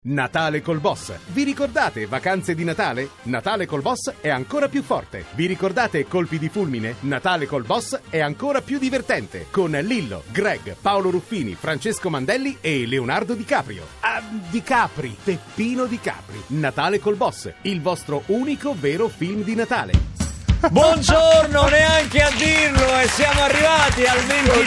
Natale 0.00 0.62
col 0.62 0.78
Boss. 0.78 1.12
Vi 1.32 1.42
ricordate 1.42 2.06
vacanze 2.06 2.54
di 2.54 2.62
Natale? 2.62 3.10
Natale 3.22 3.66
col 3.66 3.82
Boss 3.82 4.12
è 4.20 4.28
ancora 4.28 4.68
più 4.68 4.84
forte. 4.84 5.24
Vi 5.34 5.46
ricordate 5.46 6.06
colpi 6.06 6.38
di 6.38 6.48
fulmine? 6.48 6.94
Natale 7.00 7.46
col 7.46 7.64
Boss 7.64 7.98
è 8.08 8.20
ancora 8.20 8.62
più 8.62 8.78
divertente. 8.78 9.46
Con 9.50 9.72
Lillo, 9.72 10.22
Greg, 10.30 10.76
Paolo 10.80 11.10
Ruffini, 11.10 11.56
Francesco 11.56 12.10
Mandelli 12.10 12.58
e 12.60 12.86
Leonardo 12.86 13.34
Di 13.34 13.44
Caprio. 13.44 13.84
Ah, 14.00 14.22
Di 14.48 14.62
Capri, 14.62 15.16
Peppino 15.20 15.86
Di 15.86 15.98
Capri. 15.98 16.40
Natale 16.48 17.00
col 17.00 17.16
Boss, 17.16 17.52
il 17.62 17.82
vostro 17.82 18.22
unico 18.26 18.76
vero 18.78 19.08
film 19.08 19.42
di 19.42 19.56
Natale. 19.56 20.17
Buongiorno, 20.60 21.68
neanche 21.68 22.20
a 22.20 22.30
dirlo, 22.36 22.98
e 22.98 23.06
siamo 23.06 23.42
arrivati 23.42 24.02
al 24.04 24.18
23 24.18 24.58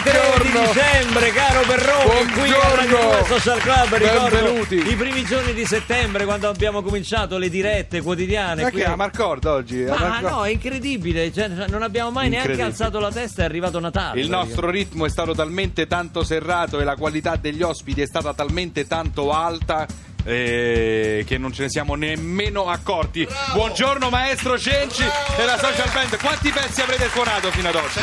di 0.42 0.48
Buongiorno. 0.48 0.72
dicembre, 0.72 1.30
caro 1.32 1.60
Perrone, 1.66 2.32
qui 2.32 2.50
a 2.50 2.74
Radio. 2.76 2.98
2 3.10 3.24
Social 3.26 3.58
Club, 3.60 3.94
ricordo 3.96 4.36
Benvenuti. 4.36 4.74
i 4.76 4.96
primi 4.96 5.22
giorni 5.24 5.52
di 5.52 5.66
settembre 5.66 6.24
quando 6.24 6.48
abbiamo 6.48 6.80
cominciato 6.82 7.36
le 7.36 7.50
dirette 7.50 8.00
quotidiane. 8.00 8.62
Ma 8.62 8.70
qui- 8.70 8.80
che 8.80 8.86
a 8.86 8.96
Marcord 8.96 9.44
oggi? 9.44 9.84
A 9.84 9.90
Ma 9.90 10.08
Marcord- 10.08 10.32
no, 10.32 10.44
è 10.44 10.50
incredibile, 10.50 11.30
cioè, 11.30 11.48
non 11.48 11.82
abbiamo 11.82 12.10
mai 12.10 12.30
neanche 12.30 12.62
alzato 12.62 12.98
la 12.98 13.10
testa, 13.12 13.42
è 13.42 13.44
arrivato 13.44 13.78
Natale. 13.78 14.18
Il 14.18 14.30
nostro 14.30 14.70
ritmo 14.70 15.04
è 15.04 15.10
stato 15.10 15.34
talmente 15.34 15.86
tanto 15.86 16.24
serrato 16.24 16.80
e 16.80 16.84
la 16.84 16.96
qualità 16.96 17.36
degli 17.36 17.62
ospiti 17.62 18.00
è 18.00 18.06
stata 18.06 18.32
talmente 18.32 18.86
tanto 18.86 19.30
alta 19.30 19.86
eh, 20.24 21.24
che 21.26 21.38
non 21.38 21.52
ce 21.52 21.62
ne 21.62 21.68
siamo 21.70 21.94
nemmeno 21.94 22.68
accorti. 22.68 23.26
Buongiorno 23.52 24.08
maestro 24.10 24.58
Cenci 24.58 25.02
e 25.04 25.44
la 25.44 25.58
social 25.58 25.90
band. 25.92 26.16
Quanti 26.18 26.50
pezzi 26.50 26.80
avrete 26.80 27.08
suonato 27.10 27.50
fino 27.50 27.68
ad 27.68 27.74
oggi? 27.74 28.00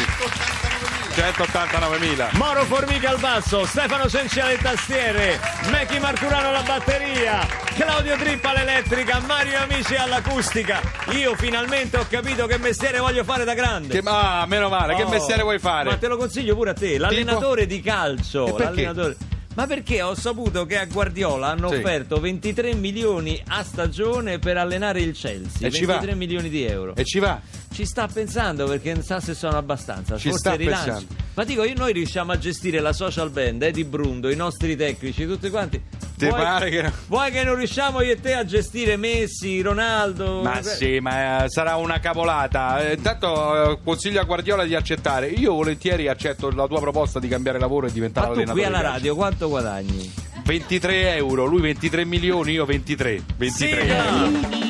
189.000. 1.16 2.38
Moro 2.38 2.64
Formica 2.64 3.10
al 3.10 3.20
basso, 3.20 3.66
Stefano 3.66 4.08
Cenci 4.08 4.40
alle 4.40 4.58
tastiere, 4.58 5.40
Mechi 5.70 6.00
Marcurano 6.00 6.50
alla 6.50 6.62
batteria, 6.62 7.46
Claudio 7.76 8.16
Trippa 8.16 8.52
all'elettrica, 8.52 9.20
Mario 9.28 9.60
Amici 9.60 9.96
all'acustica. 9.96 10.80
Io 11.12 11.36
finalmente 11.36 11.98
ho 11.98 12.06
capito 12.10 12.46
che 12.48 12.58
mestiere 12.58 13.00
voglio 13.00 13.24
fare 13.26 13.44
da 13.44 13.54
grande. 13.54 14.00
Che, 14.00 14.08
ah, 14.08 14.46
meno 14.48 14.70
male, 14.70 14.96
che 14.96 15.04
Oh, 15.04 15.10
mestiere 15.10 15.42
vuoi 15.42 15.60
fare? 15.60 15.90
Ma 15.90 15.98
te 15.98 16.08
lo 16.08 16.16
consiglio 16.16 16.56
pure 16.56 16.70
a 16.70 16.74
te, 16.74 16.98
l'allenatore 16.98 17.66
di 17.66 17.82
calcio. 17.82 18.48
E 18.48 18.52
perché? 18.54 18.64
l'allenatore- 18.84 19.18
Ma 19.60 19.68
perché 19.68 20.02
ho 20.02 20.16
saputo 20.16 20.66
che 20.66 20.78
a 20.78 20.86
Guardiola 20.86 21.48
hanno 21.50 21.68
Sì. 21.68 21.76
offerto 21.76 22.18
23 22.22 22.76
milioni 22.76 23.44
a 23.46 23.62
stagione 23.62 24.40
per 24.40 24.56
allenare 24.56 25.02
il 25.02 25.12
Chelsea. 25.14 25.68
E 25.68 25.70
ci 25.70 25.84
va? 25.84 25.96
23 25.96 26.16
milioni 26.16 26.48
di 26.48 26.64
euro. 26.64 26.96
E 26.96 27.04
ci 27.04 27.20
va? 27.20 27.42
Ci 27.70 27.84
sta 27.86 28.08
pensando 28.08 28.66
perché 28.68 28.94
non 28.94 29.04
sa 29.04 29.20
se 29.20 29.34
sono 29.34 29.58
abbastanza. 29.58 30.16
Ci 30.18 30.30
Forse 30.30 30.40
sta 30.40 30.54
rilanci. 30.56 30.86
pensando. 30.86 31.14
Ma 31.34 31.44
dico, 31.44 31.66
io- 31.66 31.74
noi 31.76 31.92
riusciamo 31.92 32.32
a 32.32 32.38
gestire 32.38 32.80
la 32.80 32.94
social 32.94 33.32
band, 33.32 33.62
Eddie 33.62 33.84
Brundo, 33.84 34.30
i 34.30 34.36
nostri 34.38 34.78
tecnici, 34.78 35.26
tutti 35.28 35.50
quanti. 35.50 35.82
Ti 36.20 36.26
Vuoi- 36.28 36.42
pare 36.42 36.70
che- 36.70 36.92
Vuoi 37.08 37.32
che 37.32 37.44
non 37.46 37.56
riusciamo 37.56 38.02
io 38.02 38.12
e 38.12 38.20
te 38.20 38.34
a 38.34 38.44
gestire 38.44 38.98
Messi, 38.98 39.62
Ronaldo? 39.62 40.42
Ma 40.42 40.62
sì, 40.62 41.00
ma 41.00 41.46
eh, 41.46 41.50
sarà 41.50 41.78
una 41.78 42.00
cavolata. 42.02 42.82
Eh, 42.90 42.96
Intanto 42.96 43.72
eh, 43.72 43.78
consiglio 43.82 44.20
a 44.20 44.26
Guardiola 44.26 44.66
di 44.66 44.76
accettare. 44.76 45.28
Io 45.28 45.54
volentieri 45.54 46.10
accetto 46.10 46.52
la 46.52 46.68
tua 46.68 46.82
proposta 46.82 47.20
di 47.20 47.30
cambiare 47.30 47.58
lavoro 47.58 47.88
e 47.88 47.92
diventare 47.94 48.28
Ma 48.28 48.34
allenatore. 48.34 48.60
qui 48.62 48.68
alla 48.68 48.78
di 48.80 48.84
calcio. 48.84 48.98
radio 48.98 49.16
quanto 49.16 49.48
guadagni? 49.48 50.14
23 50.44 51.16
euro, 51.16 51.46
lui 51.46 51.62
23 51.62 52.04
milioni, 52.06 52.52
io 52.52 52.66
23. 52.66 53.22
23. 53.38 53.82
Sigla! 53.82 54.04
Meglio 54.28 54.69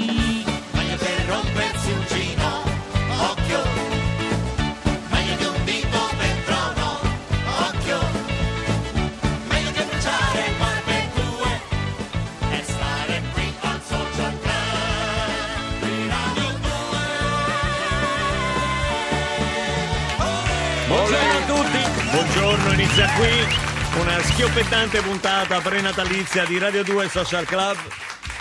inizia 22.79 23.07
qui 23.15 23.99
una 24.01 24.19
schioppettante 24.21 25.01
puntata 25.01 25.59
prenatalizia 25.59 26.45
di 26.45 26.57
Radio 26.57 26.81
2 26.83 27.09
Social 27.09 27.43
Club. 27.43 27.75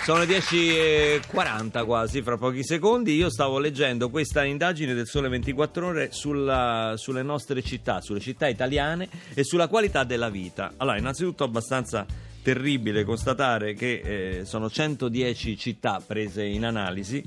Sono 0.05 0.19
le 0.19 0.25
10.40 0.27 1.85
quasi, 1.85 2.21
fra 2.21 2.37
pochi 2.37 2.63
secondi. 2.63 3.15
Io 3.15 3.29
stavo 3.29 3.59
leggendo 3.59 4.09
questa 4.09 4.45
indagine 4.45 4.93
del 4.93 5.07
Sole 5.07 5.27
24 5.27 5.87
Ore 5.87 6.09
sulla- 6.11 6.93
sulle 6.95 7.21
nostre 7.21 7.61
città, 7.61 7.99
sulle 7.99 8.21
città 8.21 8.47
italiane 8.47 9.09
e 9.33 9.43
sulla 9.43 9.67
qualità 9.67 10.05
della 10.05 10.29
vita. 10.29 10.71
Allora, 10.77 10.97
innanzitutto 10.97 11.43
abbastanza 11.43 12.05
terribile 12.41 13.03
constatare 13.03 13.73
che 13.73 14.39
eh, 14.39 14.45
sono 14.45 14.69
110 14.69 15.57
città 15.57 16.01
prese 16.05 16.45
in 16.45 16.63
analisi. 16.65 17.21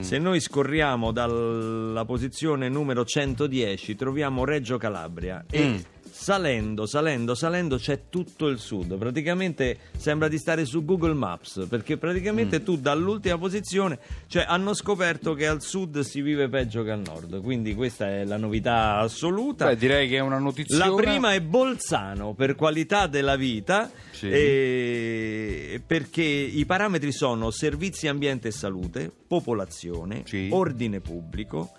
Se 0.00 0.18
noi 0.18 0.40
scorriamo 0.40 1.10
dalla 1.12 2.04
posizione 2.04 2.68
numero 2.68 3.04
110 3.06 3.96
troviamo 3.96 4.44
Reggio 4.44 4.76
Calabria 4.76 5.46
e 5.50 5.82
salendo, 6.20 6.84
salendo, 6.84 7.36
salendo 7.36 7.76
c'è 7.76 8.08
tutto 8.10 8.48
il 8.48 8.58
sud. 8.58 8.98
Praticamente 8.98 9.78
sembra 9.96 10.26
di 10.26 10.36
stare 10.36 10.64
su 10.64 10.84
Google 10.84 11.14
Maps 11.14 11.66
perché 11.68 11.96
praticamente 11.96 12.62
tu 12.64 12.76
dall'ultima 12.76 13.38
posizione, 13.38 14.00
cioè 14.26 14.44
hanno 14.46 14.74
scoperto 14.74 15.34
che 15.34 15.46
al 15.46 15.62
sud 15.62 16.00
si 16.00 16.20
vive 16.20 16.48
peggio 16.48 16.82
che 16.82 16.90
al 16.90 17.02
nord, 17.06 17.40
quindi 17.40 17.72
questa 17.74 18.08
è 18.08 18.24
la 18.24 18.36
novità 18.36 18.96
assoluta. 18.98 19.66
Beh, 19.66 19.76
direi 19.76 20.08
che 20.08 20.16
è 20.16 20.20
una 20.20 20.38
notizia. 20.38 20.76
La 20.76 20.92
prima 20.92 21.34
è 21.34 21.40
Bolzano 21.40 22.34
per 22.34 22.56
qualità 22.56 23.06
della 23.06 23.36
vita, 23.36 23.88
Sì. 24.10 24.28
eh, 24.28 25.80
perché 25.86 26.22
i 26.24 26.66
parametri 26.66 27.12
sono 27.12 27.52
servizi, 27.52 28.08
ambiente 28.08 28.48
e 28.48 28.50
salute, 28.50 29.10
popolazione, 29.28 30.22
Sì. 30.26 30.48
ordine 30.50 31.00
pubblico, 31.00 31.70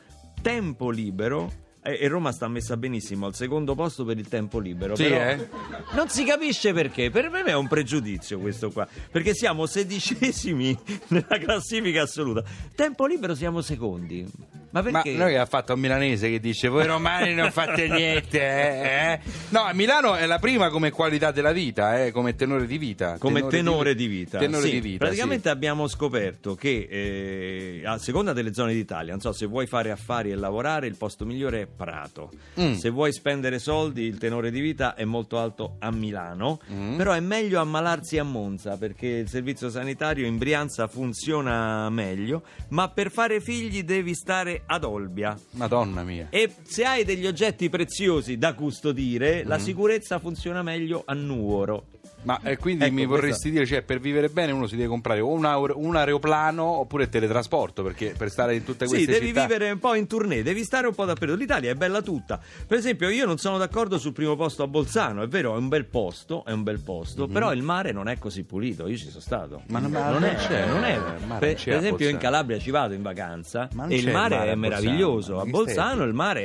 tempo 0.41 0.89
libero. 0.89 1.67
E 1.81 1.97
e 2.01 2.07
Roma 2.07 2.31
sta 2.31 2.47
messa 2.47 2.75
benissimo 2.75 3.25
al 3.25 3.35
secondo 3.35 3.73
posto 3.73 4.03
per 4.03 4.17
il 4.17 4.27
tempo 4.27 4.59
libero. 4.59 4.95
Sì, 4.95 5.03
però 5.03 5.15
eh? 5.29 5.49
Non 5.93 6.09
si 6.09 6.23
capisce 6.25 6.73
perché. 6.73 7.09
Per 7.09 7.29
me 7.29 7.43
è 7.43 7.55
un 7.55 7.67
pregiudizio 7.67 8.39
questo 8.39 8.69
qua. 8.69 8.87
Perché 9.11 9.33
siamo 9.33 9.65
sedicesimi 9.65 10.77
nella 11.09 11.37
classifica 11.39 12.03
assoluta. 12.03 12.43
Tempo 12.75 13.05
libero 13.05 13.33
siamo 13.33 13.61
secondi. 13.61 14.27
Ma 14.71 14.81
Ma 14.81 14.91
perché? 15.01 15.11
noi 15.17 15.35
ha 15.35 15.45
fatto 15.45 15.73
un 15.73 15.79
milanese 15.79 16.29
che 16.29 16.39
dice 16.39 16.67
voi 16.67 16.85
romani 16.85 17.33
non 17.33 17.51
fate 17.51 17.87
niente 17.87 18.39
eh, 18.39 19.11
eh?" 19.13 19.19
No, 19.49 19.61
a 19.63 19.73
Milano 19.73 20.15
è 20.15 20.25
la 20.25 20.37
prima 20.39 20.69
come 20.69 20.91
qualità 20.91 21.31
della 21.31 21.51
vita 21.51 22.03
eh, 22.03 22.11
Come 22.11 22.35
tenore 22.35 22.65
di 22.67 22.77
vita 22.77 23.17
come 23.17 23.45
tenore, 23.47 23.95
di 23.95 24.07
vita, 24.07 24.37
Tenore 24.37 24.63
Sì, 24.65 24.71
di 24.71 24.79
vita 24.79 25.05
praticamente 25.05 25.49
abbiamo 25.49 25.87
scoperto 25.87 26.55
che 26.55 26.87
eh, 26.89 27.81
a 27.85 27.97
seconda 27.97 28.33
delle 28.33 28.53
zone 28.53 28.73
d'Italia 28.73 29.11
non 29.11 29.21
so 29.21 29.31
se 29.31 29.45
vuoi 29.45 29.65
fare 29.67 29.91
affari 29.91 30.31
e 30.31 30.35
lavorare 30.35 30.87
il 30.87 30.95
posto 30.95 31.25
migliore 31.25 31.61
è 31.61 31.67
Prato 31.67 32.31
Mm. 32.59 32.73
se 32.73 32.89
vuoi 32.89 33.11
spendere 33.13 33.57
soldi 33.59 34.03
il 34.03 34.17
tenore 34.17 34.51
di 34.51 34.59
vita 34.59 34.93
è 34.95 35.03
molto 35.05 35.37
alto 35.39 35.75
a 35.79 35.91
Milano 35.91 36.59
Mm. 36.71 36.95
però 36.97 37.13
è 37.13 37.19
meglio 37.19 37.59
ammalarsi 37.59 38.17
a 38.17 38.23
Monza 38.23 38.77
perché 38.77 39.07
il 39.07 39.27
servizio 39.29 39.69
sanitario 39.69 40.25
in 40.25 40.37
Brianza 40.37 40.87
funziona 40.87 41.89
meglio 41.89 42.43
ma 42.69 42.89
per 42.89 43.11
fare 43.11 43.39
figli 43.41 43.83
devi 43.83 44.13
stare 44.13 44.58
ad 44.65 44.83
Olbia. 44.83 45.37
Madonna 45.51 46.03
mia 46.03 46.27
e 46.29 46.51
se 46.63 46.83
hai 46.85 47.03
degli 47.03 47.25
oggetti 47.27 47.69
preziosi 47.69 48.37
da 48.37 48.53
custodire, 48.53 49.43
Mm. 49.43 49.47
la 49.47 49.59
sicurezza 49.59 50.19
funziona 50.19 50.61
meglio 50.63 51.03
a 51.05 51.13
Nuoro. 51.13 51.85
Ma 52.23 52.39
eh, 52.43 52.57
quindi 52.57 52.83
Ecco, 52.83 52.93
mi 52.93 53.05
questa- 53.05 53.21
vorresti 53.25 53.49
dire 53.51 53.65
Cioè 53.65 53.81
per 53.81 53.99
vivere 53.99 54.27
bene 54.27 54.51
uno 54.51 54.67
si 54.67 54.75
deve 54.75 54.89
comprare 54.89 55.21
o 55.21 55.29
un, 55.31 55.45
aer- 55.45 55.73
un 55.75 55.95
aeroplano 55.95 56.63
Oppure 56.63 57.03
il 57.03 57.09
teletrasporto 57.09 57.81
Perché 57.81 58.13
per 58.17 58.29
stare 58.29 58.55
in 58.55 58.63
tutte 58.65 58.85
Sì, 58.87 58.93
queste 58.95 59.11
devi 59.13 59.27
città 59.27 59.43
vivere 59.43 59.71
un 59.71 59.79
po' 59.79 59.93
in 59.95 60.05
tournée, 60.05 60.43
devi 60.43 60.63
stare 60.63 60.87
un 60.87 60.93
po' 60.93 61.05
dappertutto. 61.05 61.39
L'Italia 61.39 61.71
è 61.71 61.75
bella 61.75 62.01
tutta. 62.01 62.39
Per 62.67 62.77
esempio, 62.77 63.07
io 63.09 63.25
non 63.25 63.37
sono 63.37 63.57
d'accordo 63.57 63.97
sul 63.97 64.11
primo 64.13 64.35
posto 64.35 64.63
a 64.63 64.67
Bolzano. 64.67 65.23
È 65.23 65.27
vero, 65.27 65.53
è 65.55 65.57
un 65.57 65.67
bel 65.69 65.85
posto, 65.85 66.43
è 66.45 66.51
un 66.51 66.63
bel 66.63 66.81
posto, 66.81 67.27
però 67.27 67.53
il 67.53 67.61
mare 67.61 67.91
non 67.93 68.07
è 68.09 68.17
così 68.17 68.43
pulito. 68.43 68.87
Io 68.87 68.97
ci 68.97 69.07
sono 69.07 69.21
stato. 69.21 69.61
Ma 69.67 69.79
non- 69.79 69.91
ma 69.91 70.03
non, 70.09 70.13
non 70.21 70.23
è, 70.25 70.35
c'è, 70.35 70.65
non 70.67 70.83
è. 70.83 70.97
mare 71.25 71.39
per, 71.39 71.63
per 71.63 71.73
esempio, 71.75 72.05
in 72.07 72.11
Bolzano. 72.13 72.17
Calabria 72.19 72.59
ci 72.59 72.71
vado 72.71 72.93
in 72.93 73.01
vacanza 73.01 73.69
e 73.87 73.95
il 73.95 74.11
mare 74.11 74.35
mare 74.35 74.51
è 74.51 74.55
meraviglioso. 74.55 75.35
ma 75.35 75.41
A 75.41 75.45
Bolzano 75.45 76.03
il 76.03 76.13
mare, 76.13 76.41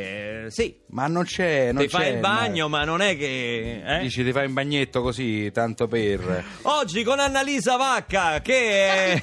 è- 0.46 0.50
sì, 0.50 0.76
Ma 0.90 1.06
non 1.08 1.24
c'è 1.24 1.72
non 1.72 1.82
ti 1.82 1.88
c'è 1.88 1.96
fai 1.98 2.14
il 2.14 2.20
mare. 2.20 2.38
bagno, 2.46 2.68
ma 2.68 2.84
non 2.84 3.00
è 3.00 3.16
che. 3.16 3.82
eh? 3.84 3.98
Dici 4.00 4.22
ti 4.22 4.30
fai 4.32 4.46
un 4.46 4.52
bagnetto 4.52 5.02
così 5.02 5.50
Tanto 5.64 5.88
per. 5.88 6.44
Oggi 6.64 7.02
con 7.04 7.18
Annalisa 7.18 7.76
Vacca 7.76 8.42
che 8.42 9.14
è, 9.14 9.20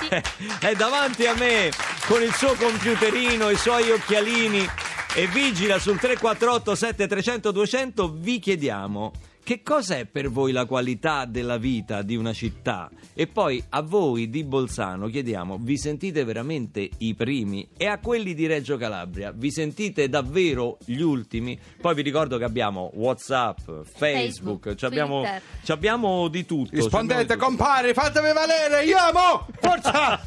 è 0.59 0.73
davanti 0.73 1.27
a 1.27 1.35
me 1.35 1.69
con 2.07 2.23
il 2.23 2.33
suo 2.33 2.55
computerino, 2.55 3.51
i 3.51 3.55
suoi 3.55 3.91
occhialini 3.91 4.67
e 5.13 5.27
vigila 5.27 5.77
sul 5.77 5.99
348 5.99 6.73
7300 6.73 7.51
200 7.51 8.13
vi 8.15 8.39
chiediamo 8.39 9.11
che 9.43 9.63
cosa 9.63 9.97
è 9.97 10.05
per 10.05 10.29
voi 10.29 10.51
la 10.51 10.65
qualità 10.65 11.25
della 11.25 11.57
vita 11.57 12.01
di 12.01 12.15
una 12.15 12.33
città? 12.33 12.89
E 13.13 13.27
poi 13.27 13.63
a 13.69 13.81
voi 13.81 14.29
di 14.29 14.43
Bolzano 14.43 15.07
chiediamo, 15.07 15.57
vi 15.59 15.77
sentite 15.77 16.23
veramente 16.23 16.89
i 16.99 17.13
primi? 17.15 17.67
E 17.75 17.87
a 17.87 17.99
quelli 17.99 18.33
di 18.33 18.45
Reggio 18.45 18.77
Calabria, 18.77 19.31
vi 19.31 19.51
sentite 19.51 20.09
davvero 20.09 20.77
gli 20.85 21.01
ultimi? 21.01 21.59
Poi 21.79 21.95
vi 21.95 22.01
ricordo 22.01 22.37
che 22.37 22.43
abbiamo 22.43 22.91
Whatsapp, 22.93 23.57
Facebook, 23.57 23.89
Facebook, 23.93 24.75
ci 24.75 24.85
abbiamo, 24.85 25.23
abbiamo 25.67 26.27
di 26.27 26.45
tutto. 26.45 26.75
Rispondete, 26.75 27.33
di 27.33 27.39
compare, 27.39 27.93
fatevi 27.93 28.33
valere, 28.33 28.91
amo! 28.93 29.47
Forza! 29.59 30.19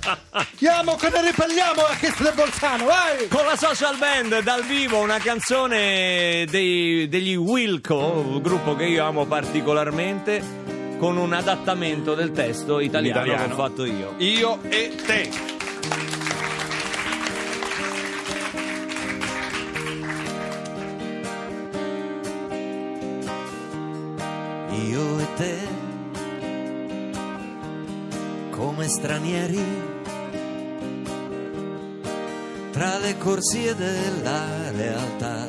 Chiamo 0.57 0.97
che 0.97 1.11
ne 1.11 1.23
ripelliamo 1.31 1.83
a 1.83 1.97
questo 1.99 2.23
del 2.23 2.35
Bolzano, 2.35 2.85
vai! 2.85 3.29
Con 3.29 3.45
la 3.45 3.57
social 3.57 3.97
band 3.99 4.43
dal 4.43 4.65
vivo 4.65 5.01
una 5.01 5.19
canzone 5.19 6.47
dei- 6.51 7.09
degli 7.09 7.35
Wilco, 7.35 8.41
gruppo 8.41 8.75
che 8.75 8.85
io 8.85 9.05
amo 9.05 9.14
particolarmente, 9.23 10.43
con 10.99 11.17
un 11.17 11.33
adattamento 11.33 12.15
del 12.15 12.33
testo 12.33 12.81
italiano, 12.81 13.21
Italiano. 13.21 13.47
che 13.47 13.53
ho 13.53 13.57
fatto 13.57 13.85
io. 13.85 14.15
Io 14.19 14.59
e 14.69 14.95
te. 15.07 15.53
io 24.95 25.19
e 25.19 25.27
te, 25.35 25.57
come 28.51 28.89
stranieri, 28.89 29.65
tra 32.71 32.99
le 32.99 33.17
corsie 33.19 33.75
della 33.75 34.71
realtà, 34.71 35.47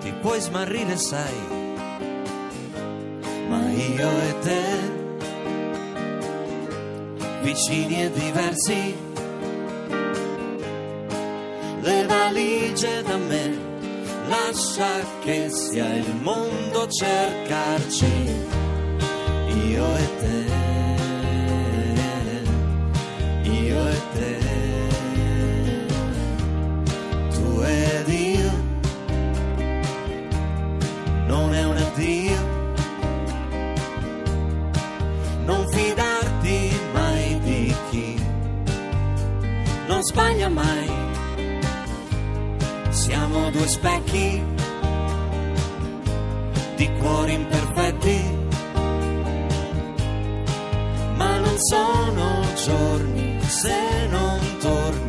ti 0.00 0.12
puoi 0.20 0.40
smarrire, 0.40 0.96
sai, 0.96 1.67
io 3.78 4.10
e 4.28 4.38
te, 4.40 4.64
vicini 7.42 8.02
e 8.02 8.10
diversi, 8.10 8.96
le 11.80 12.06
valigie 12.06 13.02
da 13.02 13.16
me 13.16 13.56
lascia 14.26 14.90
che 15.22 15.48
sia 15.50 15.94
il 15.94 16.14
mondo 16.22 16.88
cercarci, 16.88 18.12
io 19.68 19.96
e 19.96 20.08
te, 20.20 20.67
sbaglia 40.18 40.48
mai. 40.48 40.90
Siamo 42.90 43.50
due 43.50 43.68
specchi 43.68 44.42
di 46.74 46.90
cuori 46.98 47.34
imperfetti, 47.34 48.18
ma 51.14 51.38
non 51.38 51.56
sono 51.58 52.40
giorni 52.66 53.40
se 53.42 54.06
non 54.10 54.40
torni, 54.58 55.07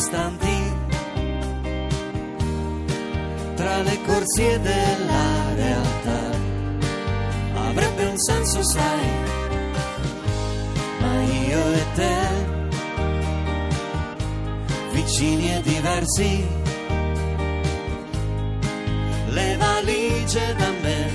meno 0.00 0.30
distanti 0.30 0.72
tra 3.54 3.82
le 3.82 3.98
corsie 4.06 4.60
della 4.60 5.54
realtà. 5.54 6.38
Avrebbe 7.68 8.04
un 8.06 8.18
senso, 8.18 8.62
sai, 8.62 9.08
ma 11.00 11.22
io 11.22 11.72
e 11.72 11.86
te, 11.94 12.18
vicini 14.92 15.54
e 15.54 15.60
diversi, 15.62 16.46
le 19.28 19.56
valigie 19.56 20.54
da 20.56 20.70
me, 20.82 21.10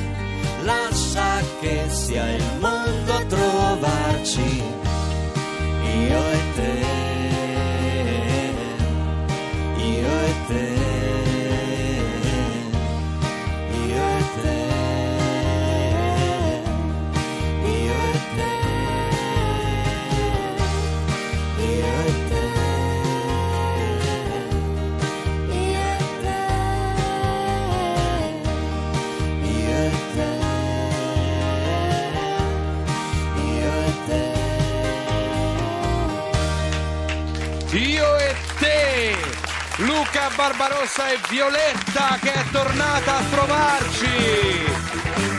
lascia 0.64 1.42
che 1.60 1.86
sia 1.90 2.30
il 2.30 2.44
mondo 2.60 3.14
a 3.14 3.24
trovarci, 3.26 4.65
Barbarossa 40.36 41.14
e 41.14 41.18
Violetta 41.30 42.18
che 42.20 42.34
è 42.34 42.44
tornata 42.52 43.18
a 43.18 43.24
trovarci! 43.32 44.06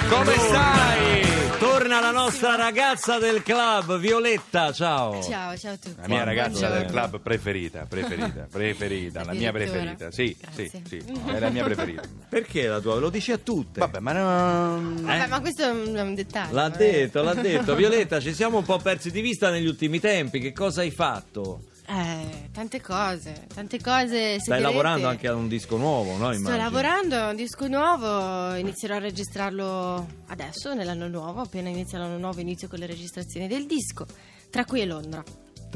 Come 0.09 0.33
stai? 0.39 1.59
Torna 1.59 2.01
la 2.01 2.11
nostra 2.11 2.55
ragazza 2.55 3.19
del 3.19 3.43
club, 3.43 3.99
Violetta, 3.99 4.73
ciao. 4.73 5.23
Ciao, 5.23 5.57
ciao 5.57 5.75
a 5.75 5.77
tutti. 5.77 5.97
La 6.01 6.09
mia 6.09 6.25
ragazza 6.25 6.69
del 6.69 6.85
Buongiorno. 6.85 7.09
club 7.09 7.21
preferita, 7.21 7.87
preferita, 7.87 8.47
preferita, 8.51 9.25
la 9.25 9.33
mia 9.33 9.51
Addirittura. 9.51 9.81
preferita. 9.81 10.11
Sì, 10.11 10.37
sì, 10.55 10.83
sì, 10.87 11.05
è 11.27 11.39
la 11.39 11.51
mia 11.51 11.65
preferita. 11.65 12.03
Perché 12.29 12.67
la 12.67 12.81
tua? 12.81 12.97
Lo 12.97 13.11
dici 13.11 13.33
a 13.33 13.39
tutte. 13.39 13.81
Vabbè, 13.81 14.01
ma 14.01 14.13
non... 14.13 15.03
Vabbè, 15.03 15.27
ma 15.27 15.41
questo 15.41 15.63
è 15.63 15.69
un, 15.69 15.95
è 15.95 16.01
un 16.01 16.15
dettaglio. 16.15 16.55
L'ha 16.55 16.73
eh. 16.73 16.77
detto, 16.77 17.23
l'ha 17.23 17.35
detto. 17.35 17.75
Violetta, 17.77 18.19
ci 18.19 18.33
siamo 18.33 18.59
un 18.59 18.65
po' 18.65 18.79
persi 18.79 19.11
di 19.11 19.21
vista 19.21 19.51
negli 19.51 19.67
ultimi 19.67 20.01
tempi. 20.01 20.41
Che 20.41 20.53
cosa 20.53 20.81
hai 20.81 20.91
fatto? 20.91 21.65
Eh, 21.89 22.49
tante 22.53 22.81
cose, 22.81 23.47
tante 23.55 23.81
cose. 23.81 24.41
Stai 24.41 24.61
lavorando 24.61 25.07
anche 25.07 25.29
a 25.29 25.35
un 25.35 25.47
disco 25.47 25.77
nuovo, 25.77 26.17
no? 26.17 26.33
Sto 26.33 26.41
Immagino. 26.41 26.57
lavorando 26.57 27.17
a 27.17 27.29
un 27.31 27.37
disco 27.37 27.69
nuovo, 27.69 28.55
inizierò 28.57 28.97
a 28.97 28.99
registrarlo 28.99 30.07
adesso, 30.27 30.75
nell'anno 30.75 31.07
nuovo. 31.07 31.43
Appena 31.43 31.69
inizia 31.69 31.99
l'anno 31.99 32.19
nuovo 32.19 32.41
inizio 32.41 32.67
con 32.67 32.81
le 32.81 32.87
registrazioni 32.87 33.47
del 33.47 33.67
disco. 33.67 34.05
Tra 34.51 34.65
qui 34.65 34.81
e 34.81 34.87
Londra. 34.87 35.23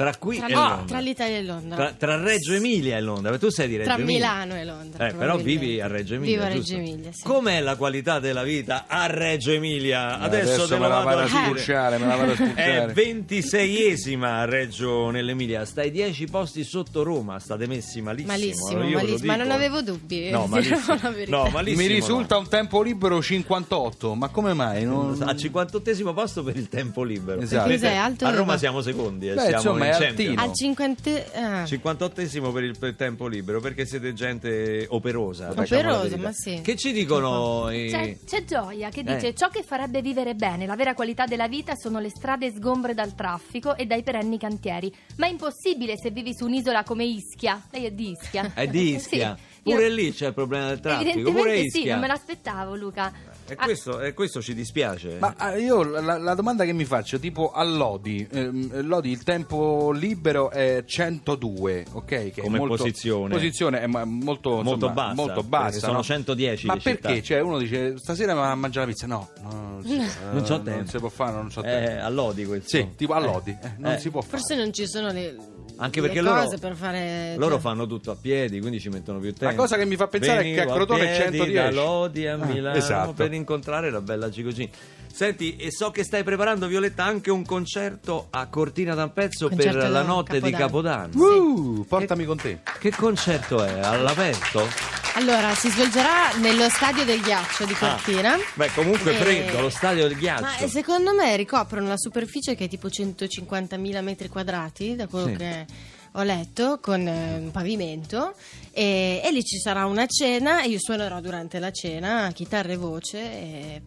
Tra 0.01 0.15
qui 0.19 0.37
Tra, 0.39 0.47
e 0.47 0.49
li- 0.49 0.55
Londra. 0.55 0.85
tra 0.87 0.99
l'Italia 1.01 1.37
e 1.37 1.43
Londra. 1.43 1.77
Tra- 1.77 1.93
tra 1.93 2.17
Reggio 2.17 2.55
Emilia 2.55 2.97
e 2.97 3.01
Londra. 3.03 3.37
Tu 3.37 3.51
sei 3.51 3.69
di 3.69 3.77
Reggio 3.77 3.91
Tra 3.93 3.99
Emilia. 4.01 4.15
Milano 4.19 4.55
e 4.55 4.65
Londra. 4.65 5.09
Eh, 5.09 5.13
però 5.13 5.37
vivi 5.37 5.79
a 5.79 5.89
Reggio 5.89 6.15
Emilia. 6.15 6.37
Vivo 6.39 6.47
a? 6.47 6.53
Reggio 6.55 6.75
Emilia, 6.77 7.13
sì. 7.13 7.23
Com'è 7.23 7.61
la 7.61 7.77
qualità 7.77 8.19
della 8.19 8.43
vita 8.43 8.85
a 8.89 9.05
Reggio 9.09 9.51
Emilia? 9.53 10.19
Adesso, 10.19 10.53
Adesso 10.55 10.69
te 10.69 10.75
me 10.79 10.81
lo 10.81 10.89
la 10.89 10.95
vado 11.03 11.05
vado 11.05 11.19
a 11.19 11.23
a 11.25 11.27
dire. 11.29 11.43
spulciare, 11.45 11.99
me 11.99 12.07
la 12.07 12.17
vado 12.17 12.31
a 12.31 12.33
È 12.33 12.37
spulciare. 12.37 12.93
26esima 12.95 14.25
a 14.25 14.45
Reggio 14.47 15.11
nell'Emilia, 15.11 15.65
stai 15.67 15.91
10 15.91 16.27
posti 16.29 16.65
sotto 16.65 17.03
Roma, 17.03 17.39
state 17.39 17.67
messi 17.67 18.01
malissimo. 18.01 18.33
Malissimo, 18.33 18.79
ve 18.81 18.85
lo 18.91 18.91
malissimo, 18.99 19.27
ma 19.27 19.37
non 19.37 19.51
avevo 19.51 19.83
dubbi. 19.83 20.31
No, 20.31 20.47
dirò 20.61 20.97
malissimo. 20.97 20.99
No, 21.27 21.49
malissimo. 21.51 21.83
Mi 21.83 21.89
no. 21.89 21.95
risulta 21.95 22.39
un 22.39 22.49
tempo 22.49 22.81
libero 22.83 23.21
58, 23.21 24.15
ma 24.15 24.29
come 24.29 24.55
mai? 24.55 24.85
Non... 24.85 25.21
Al 25.23 25.35
58esimo 25.37 26.15
posto 26.15 26.43
per 26.43 26.57
il 26.57 26.69
tempo 26.69 27.03
libero. 27.03 27.41
Esatto. 27.43 27.69
Perché 27.69 27.79
sei 27.87 27.97
alto 27.99 28.25
A 28.25 28.31
Roma 28.31 28.57
siamo 28.57 28.81
secondi. 28.81 29.29
eh, 29.29 29.35
Beh, 29.35 29.41
siamo 29.41 29.57
insomma, 29.57 29.87
in 29.87 29.90
è 29.99 30.07
altino. 30.07 30.41
Al 30.43 30.53
50... 30.55 31.11
ah. 31.35 31.63
58esimo 31.65 32.53
per 32.53 32.63
il 32.65 32.79
per 32.79 32.95
tempo 32.95 33.27
libero 33.27 33.61
perché 33.61 33.85
siete 33.87 34.13
gente 34.13 34.87
operosa. 34.89 35.51
Operosa, 35.51 36.17
ma 36.17 36.33
sì. 36.33 36.61
Che 36.63 36.77
ci 36.77 36.93
dicono 36.93 37.71
i... 37.71 37.89
C'è, 37.91 38.17
c'è 38.25 38.45
Gioia 38.45 38.89
che 38.91 39.01
Eh. 39.01 39.15
dice 39.15 39.35
ciò 39.35 39.49
che 39.49 39.63
farebbe 39.63 40.01
vivere 40.03 40.35
bene 40.35 40.67
la 40.67 40.77
vera 40.77 40.95
qualità 40.95 41.25
della 41.27 41.49
vita 41.49 41.75
sono 41.77 41.99
le 42.01 42.11
strade 42.11 42.51
sgombre 42.51 42.95
dal 42.95 43.15
traffico 43.15 43.77
e 43.77 43.87
dai 43.87 44.03
perenni 44.03 44.39
cantieri 44.39 44.93
ma 45.17 45.27
è 45.27 45.31
impossibile 45.31 45.95
se 45.97 46.11
vivi 46.11 46.35
su 46.35 46.45
un'isola 46.45 46.83
come 46.85 47.05
Ischia 47.05 47.61
lei 47.71 47.85
è 47.87 47.91
di 47.91 48.11
Ischia 48.11 48.53
È 48.55 48.67
di 48.67 48.95
Ischia. 48.97 49.37
Sì, 49.37 49.69
io- 49.71 49.75
Pure 49.77 49.91
lì 49.91 50.13
c'è 50.13 50.29
il 50.29 50.35
problema 50.35 50.69
del 50.69 50.81
traffico. 50.81 51.11
Pure 51.13 51.21
evidentemente 51.29 51.71
sì 51.71 51.79
Ischia. 51.79 51.93
non 51.93 52.01
me 52.01 52.07
l'aspettavo 52.09 52.75
Luca 52.77 53.13
E 53.51 53.57
Ah, 53.59 53.65
questo, 53.65 54.01
e 54.01 54.15
questo 54.15 54.41
ci 54.41 54.55
dispiace. 54.55 55.17
Ma 55.19 55.35
ah, 55.37 55.57
io 55.57 55.83
la, 55.83 56.19
la 56.19 56.35
domanda 56.35 56.65
che 56.65 56.73
mi 56.73 56.85
faccio, 56.85 57.19
tipo 57.19 57.51
a 57.51 57.65
Lodi, 57.65 58.25
ehm, 58.31 58.87
Lodi 58.87 59.11
il 59.11 59.25
tempo 59.25 59.91
libero 59.91 60.51
è 60.51 60.85
102, 60.87 61.87
ok? 61.93 62.05
Che 62.07 62.33
è 62.37 62.41
Come 62.43 62.59
molto- 62.59 62.77
posizione. 62.77 63.35
Posizione 63.35 63.81
è 63.81 63.87
molto, 63.87 64.51
Molto 64.63 64.73
insomma, 64.75 64.93
bassa, 64.93 65.15
molto 65.15 65.43
bassa, 65.43 65.79
sono 65.81 65.93
no? 65.95 66.03
110 66.05 66.67
Ma 66.67 66.75
perché? 66.77 66.91
città. 67.09 67.21
Cioè 67.23 67.41
uno 67.41 67.59
dice 67.59 67.99
stasera 67.99 68.35
va 68.35 68.51
a 68.51 68.55
mangiare 68.55 68.87
la 68.87 68.93
pizza, 68.93 69.07
no, 69.09 69.29
no, 69.43 69.51
non, 69.51 69.83
si, 69.85 69.97
Non 69.97 70.43
c'ho 70.43 70.55
eh, 70.55 70.63
tempo. 70.63 70.71
Non 70.71 70.87
si 70.87 70.99
può 70.99 71.09
fare, 71.09 71.33
non 71.33 71.49
c'ho 71.53 71.63
Eh, 71.63 71.85
tempo. 71.85 72.05
a 72.05 72.09
Lodi 72.09 72.45
questo. 72.47 72.69
Sì, 72.77 72.89
tipo 72.97 73.13
a 73.15 73.19
Lodi, 73.21 73.51
eh, 73.61 73.73
non 73.79 73.93
Eh. 73.93 73.99
si 73.99 74.11
può 74.11 74.21
fare. 74.21 74.37
Forse 74.39 74.55
non 74.55 74.73
ci 74.73 74.87
sono 74.87 75.11
le, 75.11 75.37
Anche 75.83 76.03
perché 76.03 76.21
loro, 76.21 76.47
fare... 76.75 77.35
loro 77.37 77.53
cioè- 77.53 77.61
fanno 77.61 77.87
tutto 77.87 78.11
a 78.11 78.17
piedi, 78.21 78.61
quindi 78.61 78.79
ci 78.81 78.91
mettono 78.91 79.19
più 79.19 79.33
tempo. 79.33 79.57
cosa 79.63 79.77
che 79.77 79.87
mi 79.87 79.97
fa 79.97 80.09
pensare 80.09 80.41
è 80.41 80.43
che 80.43 80.61
a 80.61 80.65
Venivo 80.67 80.75
Crotone 80.75 81.03
è 81.11 81.17
piedi 81.17 81.39
110. 81.39 81.53
da 81.55 81.71
Lodi 81.83 82.27
a 82.27 82.35
Ah, 82.35 82.45
Milano 82.45 82.77
esatto. 82.77 83.13
per 83.15 83.33
incontrare 83.33 83.91
la 83.91 84.01
bella 84.03 84.29
Gigocini. 84.29 84.71
Senti, 85.13 85.57
e 85.57 85.71
so 85.73 85.91
che 85.91 86.05
stai 86.05 86.23
preparando, 86.23 86.67
Violetta, 86.67 87.05
anche 87.05 87.31
un 87.31 87.45
concerto 87.45 88.27
a 88.31 88.47
Cortina 88.49 88.95
d'Ampezzo 88.95 89.49
per 89.49 89.75
la 89.75 90.03
notte 90.03 90.41
di 90.41 90.51
Capodanno. 90.51 91.17
Uh, 91.17 91.85
portami 91.89 92.25
con 92.27 92.37
te. 92.37 92.61
Che 92.79 92.91
concerto 92.91 93.65
è? 93.65 93.81
All'aperto? 93.81 95.00
Allora, 95.15 95.55
si 95.55 95.69
svolgerà 95.69 96.33
nello 96.41 96.69
stadio 96.71 97.05
del 97.05 97.21
ghiaccio 97.21 97.65
di 97.65 97.75
Cortina. 97.75 98.37
Beh, 98.55 98.71
comunque 98.75 99.13
Eh, 99.13 99.17
freddo, 99.21 99.61
lo 99.61 99.69
stadio 99.71 100.07
del 100.09 100.17
ghiaccio. 100.17 100.43
Ma 100.43 100.57
eh, 100.59 100.69
secondo 100.69 101.13
me 101.13 101.37
ricoprono 101.37 101.89
la 101.89 101.97
superficie 101.99 102.55
che 102.55 102.65
è 102.65 102.69
tipo 102.69 102.89
150.000 102.89 104.03
metri 104.03 104.29
quadrati, 104.29 104.95
da 104.97 105.07
quello 105.09 105.27
Sì. 105.27 105.37
che 105.37 105.67
ho 106.13 106.23
letto, 106.23 106.79
con 106.81 107.07
eh, 107.07 107.37
un 107.39 107.51
pavimento. 107.51 108.35
E, 108.73 109.21
e 109.23 109.31
lì 109.33 109.43
ci 109.45 109.59
sarà 109.59 109.85
una 109.87 110.07
cena 110.07 110.63
e 110.63 110.69
io 110.69 110.79
suonerò 110.81 111.21
durante 111.21 111.59
la 111.59 111.71
cena 111.73 112.31
chitarra 112.33 112.73
e 112.73 112.77
voce 112.77 113.19
e 113.19 113.83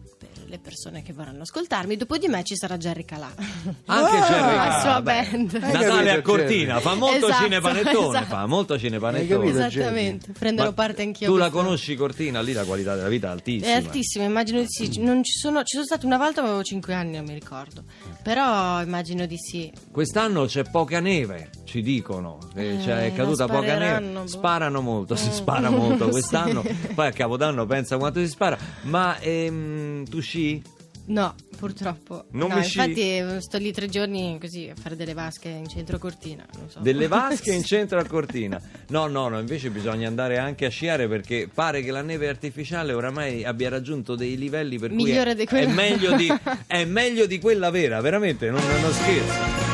le 0.46 0.58
persone 0.58 1.02
che 1.02 1.12
vorranno 1.12 1.42
ascoltarmi. 1.42 1.96
Dopo 1.96 2.16
di 2.18 2.28
me 2.28 2.42
ci 2.44 2.56
sarà 2.56 2.76
Jerry 2.76 3.04
Calà. 3.04 3.26
Anche 3.36 4.16
Ah, 4.16 4.26
Jerry 4.28 4.56
la 4.56 4.62
Calà, 4.64 4.80
sua 4.80 5.02
beh. 5.02 5.28
band. 5.30 5.54
Hai 5.62 5.72
Natale 5.72 6.10
a 6.10 6.22
Cortina, 6.22 6.80
fa 6.80 6.94
molto 6.94 7.26
Esatto, 7.26 7.42
cinepanettone, 7.42 8.08
esatto. 8.08 8.24
fa 8.26 8.46
molto 8.46 8.78
cinepanettone. 8.78 9.48
Esattamente, 9.48 10.32
prenderò 10.38 10.68
Ma 10.68 10.74
parte 10.74 11.02
anch'io. 11.02 11.28
Tu 11.28 11.36
la 11.36 11.50
conosci 11.50 11.94
Cortina, 11.96 12.40
lì 12.42 12.52
la 12.52 12.64
qualità 12.64 12.94
della 12.96 13.08
vita 13.08 13.28
è 13.28 13.30
altissima. 13.30 13.72
È 13.72 13.74
altissimo, 13.76 14.24
immagino 14.24 14.60
di 14.60 14.66
sì. 14.68 15.00
Non 15.00 15.22
ci, 15.22 15.32
sono, 15.38 15.62
ci 15.62 15.74
sono 15.74 15.84
stata 15.84 16.06
una 16.06 16.18
volta, 16.18 16.40
ma 16.42 16.48
avevo 16.48 16.62
5 16.62 16.94
anni, 16.94 17.16
non 17.16 17.24
mi 17.26 17.34
ricordo. 17.34 17.82
Però 18.22 18.80
immagino 18.82 19.26
di 19.26 19.36
sì. 19.38 19.72
Quest'anno 19.90 20.44
c'è 20.46 20.62
poca 20.70 21.00
neve, 21.00 21.50
ci 21.64 21.82
dicono. 21.82 22.38
Eh, 22.54 22.74
Eh, 22.74 22.78
c'è- 22.78 23.06
è 23.06 23.12
caduta 23.14 23.46
poca 23.46 23.76
neve. 23.78 24.12
boh. 24.12 24.26
Sparano 24.26 24.80
molto, 24.80 25.16
si 25.16 25.30
spara 25.32 25.70
molto 25.70 26.04
Sì. 26.06 26.10
quest'anno. 26.10 26.62
Poi 26.94 27.06
a 27.06 27.12
Capodanno 27.12 27.66
pensa 27.66 27.96
quanto 27.98 28.20
si 28.20 28.28
spara. 28.28 28.56
Ma 28.82 29.18
ehm, 29.20 30.04
tu 30.08 30.20
sci? 30.20 30.62
No, 31.06 31.34
purtroppo. 31.58 32.24
Non 32.30 32.48
no, 32.48 32.54
mi 32.54 32.62
infatti 32.62 33.00
eh, 33.18 33.36
sto 33.40 33.58
lì 33.58 33.72
tre 33.72 33.88
giorni 33.90 34.38
così 34.40 34.70
a 34.70 34.74
fare 34.80 34.96
delle 34.96 35.12
vasche 35.12 35.48
in 35.50 35.68
centro 35.68 35.98
Cortina. 35.98 36.46
Non 36.56 36.70
so. 36.70 36.80
Delle 36.80 37.08
vasche 37.08 37.52
in 37.52 37.62
centro 37.64 37.98
a 37.98 38.04
Cortina. 38.04 38.58
No, 38.88 39.06
no, 39.06 39.28
no, 39.28 39.38
invece 39.38 39.68
bisogna 39.68 40.08
andare 40.08 40.38
anche 40.38 40.64
a 40.64 40.70
sciare 40.70 41.06
perché 41.06 41.46
pare 41.52 41.82
che 41.82 41.90
la 41.90 42.00
neve 42.00 42.28
artificiale 42.28 42.94
oramai 42.94 43.44
abbia 43.44 43.68
raggiunto 43.68 44.14
dei 44.14 44.38
livelli 44.38 44.78
per 44.78 44.92
Migliore 44.92 45.34
cui 45.34 45.34
di 45.34 45.42
è, 45.42 45.46
quella- 45.46 45.70
è 45.70 45.74
meglio 45.74 46.16
di, 46.16 46.32
è 46.66 46.84
meglio 46.86 47.26
di 47.26 47.38
quella 47.38 47.68
vera, 47.68 48.00
veramente, 48.00 48.48
non, 48.48 48.62
non 48.80 48.92
scherzo. 48.92 49.73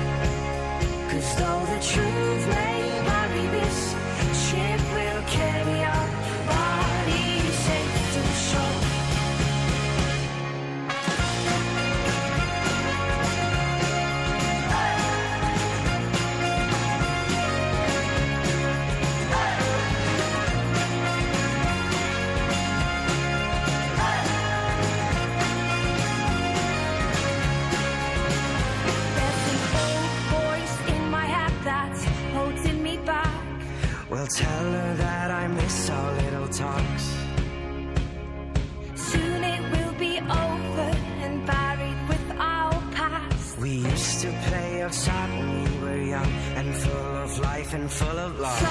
Full 47.91 48.19
of 48.19 48.39
love. 48.39 48.70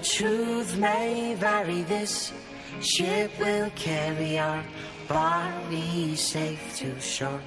the 0.00 0.06
truth 0.06 0.76
may 0.78 1.34
vary, 1.34 1.82
this 1.82 2.32
ship 2.80 3.30
will 3.38 3.70
carry 3.74 4.38
our 4.38 4.62
bodies 5.08 6.20
safe 6.20 6.76
to 6.78 6.98
shore. 7.00 7.40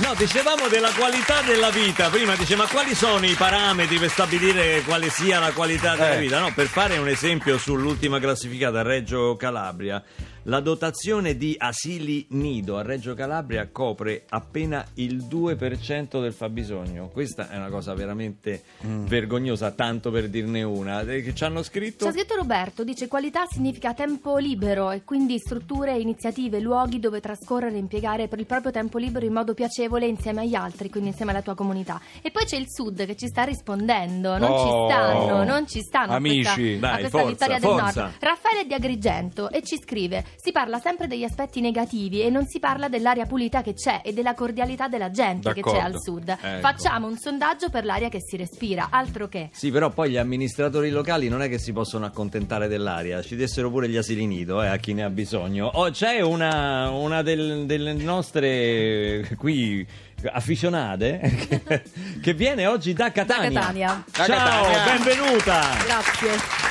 No, 0.00 0.14
dicevamo 0.14 0.68
della 0.68 0.90
qualità 0.92 1.42
della 1.42 1.70
vita. 1.70 2.08
Prima 2.08 2.34
dice, 2.36 2.54
ma 2.56 2.66
quali 2.66 2.94
sono 2.94 3.26
i 3.26 3.34
parametri 3.34 3.98
per 3.98 4.10
stabilire 4.10 4.82
quale 4.82 5.10
sia 5.10 5.40
la 5.40 5.52
qualità 5.52 5.94
della 5.96 6.14
Eh. 6.14 6.20
vita? 6.20 6.38
No, 6.38 6.52
per 6.54 6.66
fare 6.66 6.98
un 6.98 7.08
esempio 7.08 7.58
sull'ultima 7.58 8.20
classificata, 8.20 8.82
Reggio 8.82 9.36
Calabria, 9.36 10.02
la 10.44 10.60
dotazione 10.60 11.36
di 11.36 11.54
asili 11.58 12.26
nido 12.30 12.78
a 12.78 12.82
Reggio 12.82 13.14
Calabria 13.14 13.68
copre 13.70 14.24
appena 14.28 14.84
il 14.94 15.24
2% 15.24 16.20
del 16.20 16.32
fabbisogno. 16.32 17.08
Questa 17.08 17.50
è 17.50 17.56
una 17.56 17.68
cosa 17.68 17.94
veramente 17.94 18.62
Mm. 18.86 19.06
vergognosa, 19.06 19.70
tanto 19.72 20.10
per 20.10 20.28
dirne 20.28 20.62
una. 20.62 21.00
Eh, 21.02 21.22
Che 21.22 21.34
ci 21.34 21.44
hanno 21.44 21.62
scritto? 21.62 22.06
C'è 22.06 22.12
scritto 22.12 22.36
Roberto, 22.36 22.84
dice 22.84 23.08
qualità 23.08 23.44
significa 23.46 23.92
tempo 23.94 24.36
libero 24.38 24.90
e 24.90 25.02
quindi 25.04 25.38
strutture, 25.38 25.96
iniziative, 25.98 26.60
luoghi 26.60 26.98
dove 27.00 27.20
trascorrere 27.20 27.74
e 27.74 27.78
impiegare 27.78 28.28
per 28.28 28.38
il 28.38 28.46
proprio 28.46 28.70
tempo 28.72 28.98
libero 28.98 29.26
in 29.26 29.32
modo 29.32 29.54
piacevole 29.54 30.06
insieme 30.06 30.42
agli 30.42 30.54
altri, 30.54 30.88
quindi 30.90 31.10
insieme 31.10 31.32
alla 31.32 31.42
tua 31.42 31.54
comunità. 31.54 32.00
E 32.22 32.30
poi 32.30 32.44
c'è 32.44 32.56
il 32.56 32.66
sud 32.68 33.04
che 33.04 33.16
ci 33.16 33.26
sta 33.26 33.42
rispondendo, 33.42 34.38
non 34.38 34.50
Oh. 34.50 34.58
ci 34.58 34.92
stanno, 34.92 35.44
non 35.44 35.66
ci 35.66 35.80
stanno 35.82 36.12
a 36.12 36.16
Amici. 36.16 36.42
questa, 36.42 36.60
a 36.60 36.78
Dai, 36.78 36.98
questa 37.00 37.18
forza, 37.18 37.28
vittoria 37.30 37.58
del 37.58 37.68
forza. 37.68 38.00
nord. 38.02 38.14
Raffaele 38.20 38.66
di 38.66 38.74
Agrigento 38.74 39.50
e 39.50 39.62
ci 39.62 39.76
scrive, 39.82 40.24
si 40.40 40.52
parla 40.52 40.78
sempre 40.78 41.08
degli 41.08 41.24
aspetti 41.24 41.60
negativi 41.60 42.22
e 42.22 42.30
non 42.30 42.46
si 42.46 42.60
parla 42.60 42.88
dell'aria 42.88 43.26
pulita 43.26 43.60
che 43.60 43.74
c'è 43.74 44.02
e 44.04 44.12
della 44.12 44.34
cordialità 44.34 44.86
della 44.86 45.10
gente 45.10 45.52
che 45.52 45.62
c'è 45.62 45.70
D'accordo. 45.72 45.96
al 45.96 46.00
sud. 46.00 46.28
Ecco. 46.28 46.60
Facciamo 46.60 47.06
un 47.08 47.18
sondaggio 47.18 47.70
per 47.70 47.84
l'aria 47.84 48.08
che 48.08 48.20
si 48.20 48.36
respira, 48.36 48.88
altro 48.90 49.26
che... 49.26 49.50
Sì, 49.52 49.70
però 49.72 49.90
poi 49.90 50.10
gli 50.10 50.16
amministratori 50.16 50.90
locali 50.90 51.28
non 51.28 51.42
è 51.42 51.48
che 51.48 51.58
si 51.58 51.72
possono 51.72 52.06
accontentare 52.06 52.68
dell'aria, 52.68 53.20
ci 53.20 53.34
dessero 53.34 53.68
pure 53.70 53.88
gli 53.88 53.96
asili 53.96 54.26
nido 54.26 54.62
eh, 54.62 54.68
a 54.68 54.76
chi 54.76 54.94
ne 54.94 55.02
ha 55.02 55.10
bisogno. 55.10 55.66
Oh, 55.74 55.90
c'è 55.90 56.20
una, 56.20 56.90
una 56.90 57.22
del- 57.22 57.66
delle 57.66 57.92
nostre 57.94 58.48
eh, 58.48 59.36
qui 59.36 59.86
afficionate 60.32 61.18
che, 61.66 61.82
che 62.22 62.34
viene 62.34 62.66
oggi 62.66 62.92
da 62.92 63.10
Catania. 63.10 63.50
Da 63.50 63.60
Catania. 63.60 64.04
Ciao, 64.12 64.26
Catania. 64.26 64.84
benvenuta. 64.84 65.60
Grazie. 65.84 66.67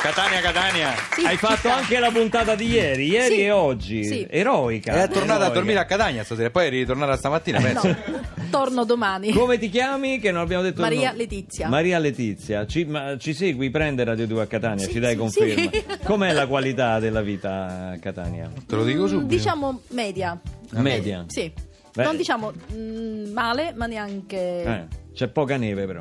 Catania, 0.00 0.40
Catania. 0.40 0.94
Sì, 1.12 1.24
Hai 1.24 1.36
fatto 1.36 1.68
anche 1.68 1.98
la 1.98 2.10
puntata 2.10 2.54
di 2.54 2.66
ieri, 2.68 3.08
ieri 3.08 3.34
Sì. 3.34 3.40
e 3.42 3.50
oggi. 3.50 4.04
Sì. 4.04 4.26
Eroica. 4.30 5.02
È 5.02 5.08
tornata 5.08 5.46
a 5.46 5.48
dormire 5.50 5.78
a 5.80 5.84
Catania 5.84 6.22
stasera, 6.24 6.50
poi 6.50 6.66
eri 6.66 6.78
ritornata 6.78 7.16
stamattina, 7.16 7.60
penso. 7.60 7.88
No, 7.88 7.96
torno 8.50 8.84
domani. 8.84 9.32
Come 9.32 9.58
ti 9.58 9.68
chiami? 9.68 10.20
Che 10.20 10.30
non 10.30 10.42
abbiamo 10.42 10.62
detto 10.62 10.80
Maria 10.80 11.08
nome. 11.10 11.18
Letizia. 11.18 11.68
Maria 11.68 11.98
Letizia, 11.98 12.64
ci, 12.66 12.84
ma 12.84 13.16
ci 13.18 13.34
segui, 13.34 13.70
prende 13.70 14.04
Radio 14.04 14.26
2 14.28 14.42
a 14.42 14.46
Catania, 14.46 14.86
Sì, 14.86 14.92
ci 14.92 14.98
dai 15.00 15.12
sì, 15.12 15.18
conferma. 15.18 15.70
sì. 15.72 15.84
Com'è 16.04 16.32
la 16.32 16.46
qualità 16.46 17.00
della 17.00 17.20
vita 17.20 17.90
a 17.92 17.98
Catania? 17.98 18.48
Te 18.66 18.76
lo 18.76 18.84
dico 18.84 19.06
subito. 19.08 19.26
Diciamo 19.26 19.80
media. 19.88 20.38
Media? 20.74 21.24
Sì. 21.26 21.52
Beh. 21.92 22.04
Non 22.04 22.16
diciamo 22.16 22.52
mm, 22.72 23.32
male, 23.32 23.72
ma 23.74 23.86
neanche... 23.86 24.36
Eh, 24.62 24.84
c'è 25.18 25.26
poca 25.26 25.56
neve 25.56 25.84
però. 25.84 26.00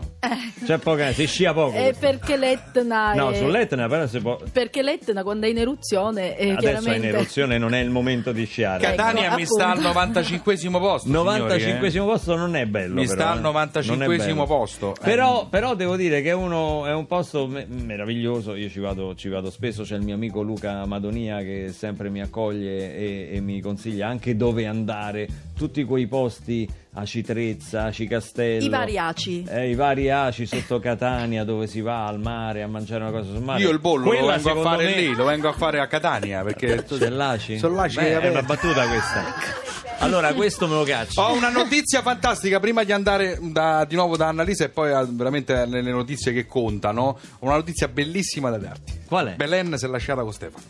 C'è 0.63 0.77
poca 0.77 1.06
neve, 1.06 1.13
si 1.15 1.25
scia 1.25 1.51
poco. 1.51 1.75
Eh, 1.75 1.95
perché 1.99 2.38
l'Etna 2.38 3.15
No, 3.15 3.32
è... 3.32 3.38
sull'Etna 3.38 3.88
però 3.88 4.06
si 4.06 4.19
può... 4.19 4.38
Perché 4.51 4.84
l'Etna 4.84 5.23
quando 5.23 5.47
è 5.47 5.49
in 5.49 5.58
eruzione 5.58 6.36
è 6.36 6.51
Adesso 6.51 6.56
è 6.56 6.60
chiaramente... 6.60 7.08
in 7.08 7.15
eruzione, 7.15 7.58
non 7.58 7.73
è 7.73 7.80
il 7.80 7.89
momento 7.89 8.32
di 8.32 8.45
sciare. 8.45 8.86
Ecco, 8.86 8.95
Catania 8.95 9.34
mi 9.34 9.43
sta 9.47 9.69
al 9.71 9.80
appunto. 9.80 9.88
95 9.88 10.80
posto. 10.80 11.10
95 11.10 11.89
signori, 11.89 12.12
posto 12.12 12.36
non 12.36 12.56
è 12.56 12.67
bello 12.67 12.93
Mi 12.93 13.08
però, 13.08 13.13
sta 13.19 13.32
al 13.32 13.38
eh. 13.39 13.41
Non 13.41 14.03
è 14.03 14.08
95esimo 14.08 14.27
bello. 14.27 14.45
posto. 14.45 14.91
Eh. 14.91 14.99
Però, 15.01 15.47
però 15.47 15.73
devo 15.73 15.95
dire 15.95 16.21
che 16.21 16.30
è, 16.30 16.34
uno, 16.34 16.86
è 16.86 16.93
un 16.93 17.08
posto 17.08 17.47
me- 17.47 17.65
meraviglioso 17.67 18.53
io 18.53 18.69
ci 18.69 18.80
vado, 18.80 19.15
ci 19.15 19.30
vado 19.30 19.49
spesso 19.49 19.82
c'è 19.82 19.95
il 19.95 20.03
mio 20.03 20.13
amico 20.13 20.43
Luca 20.43 20.86
Madonia 20.86 21.39
che 21.39 21.71
sempre 21.73 22.10
mi 22.10 22.21
accoglie 22.21 22.95
e, 22.95 23.30
e 23.32 23.41
mi 23.41 23.62
consiglia 23.62 24.08
anche 24.10 24.36
dove 24.36 24.67
andare 24.67 25.27
tutti 25.58 25.84
quei 25.86 26.06
posti 26.06 26.69
Aci 26.99 27.21
Trezza, 27.21 27.83
Aci 27.83 28.07
Castello 28.07 28.65
I 28.65 28.69
vari 28.69 28.97
aci. 28.97 29.43
eh, 29.47 29.69
i 29.69 29.75
vari 29.75 30.10
Aci 30.10 30.45
sotto 30.47 30.79
Catania 30.79 31.43
dove 31.43 31.67
si 31.67 31.79
va 31.81 32.07
al 32.07 32.19
mare 32.19 32.63
a 32.63 32.67
mangiare 32.67 33.03
una 33.03 33.12
cosa 33.12 33.29
sul 33.31 33.43
mare 33.43 33.62
Io 33.62 33.69
il 33.69 33.79
bollo 33.79 34.07
Quella, 34.10 34.36
lo 34.38 34.41
vengo 34.41 34.60
a 34.60 34.63
fare 34.63 34.83
me- 34.86 34.95
lì, 34.95 35.13
lo 35.15 35.25
vengo 35.25 35.47
a 35.47 35.53
fare 35.53 35.79
a 35.79 35.88
Catania 35.88 36.43
perché 36.43 36.83
C'è 36.83 37.10
l'Aci? 37.10 37.57
Sono 37.60 37.75
l'Aci 37.75 37.97
Beh, 37.97 38.03
che 38.03 38.19
è 38.21 38.29
una 38.29 38.41
battuta 38.41 38.88
questa 38.88 39.86
allora 39.99 40.33
questo 40.33 40.67
me 40.67 40.75
lo 40.75 40.83
caccio 40.83 41.21
Ho 41.21 41.33
una 41.33 41.49
notizia 41.49 42.01
fantastica 42.01 42.60
prima 42.60 42.83
di 42.83 42.91
andare 42.91 43.38
da- 43.41 43.86
di 43.86 43.95
nuovo 43.95 44.15
da 44.17 44.27
Annalisa 44.27 44.65
e 44.65 44.69
poi 44.69 44.91
a- 44.91 45.05
veramente 45.10 45.65
nelle 45.65 45.91
notizie 45.91 46.31
che 46.33 46.45
contano. 46.45 47.17
Ho 47.39 47.45
una 47.45 47.55
notizia 47.55 47.88
bellissima 47.88 48.49
da 48.49 48.57
darti. 48.57 48.95
qual 49.07 49.27
è? 49.27 49.36
Belen 49.36 49.77
si 49.77 49.86
è 49.86 49.88
lasciata 49.88 50.21
con 50.21 50.33
Stefano. 50.33 50.63